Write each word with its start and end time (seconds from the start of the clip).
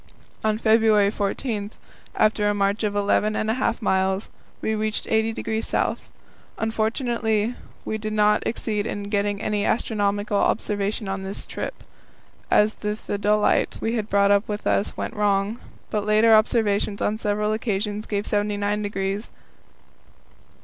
On 0.43 0.57
February 0.57 1.11
14, 1.11 1.69
after 2.15 2.49
a 2.49 2.55
march 2.55 2.83
of 2.83 2.95
eleven 2.95 3.35
and 3.35 3.51
a 3.51 3.61
half 3.61 3.83
miles, 3.83 4.29
we 4.59 4.73
reached 4.73 5.05
80° 5.05 5.71
S. 5.71 5.99
Unfortunately 6.57 7.53
we 7.85 7.99
did 7.99 8.11
not 8.11 8.41
succeed 8.47 8.87
in 8.87 9.03
getting 9.11 9.39
any 9.43 9.63
astronomical 9.63 10.37
observation 10.39 11.07
on 11.07 11.21
this 11.21 11.45
trip, 11.45 11.83
as 12.49 12.73
the 12.73 12.95
theodolite 12.95 13.79
we 13.79 13.93
had 13.93 14.09
brought 14.09 14.31
with 14.47 14.65
us 14.65 14.97
went 14.97 15.13
wrong, 15.13 15.59
but 15.91 16.03
later 16.03 16.33
observations 16.33 16.99
on 16.99 17.19
several 17.19 17.53
occasions 17.53 18.07
gave 18.07 18.23
79° 18.23 18.81
59' 18.81 19.17
S. 19.17 19.29